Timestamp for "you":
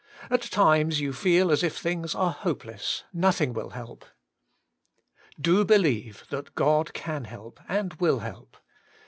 0.99-1.13